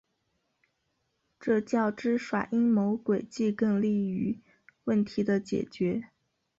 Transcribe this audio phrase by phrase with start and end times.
[1.39, 4.39] 这较之耍阴谋诡计更有利于
[4.85, 6.09] 问题的解决。